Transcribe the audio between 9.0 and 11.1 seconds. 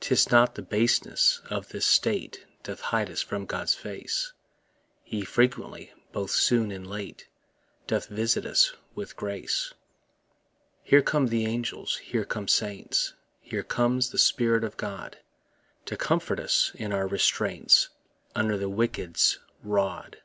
grace. Here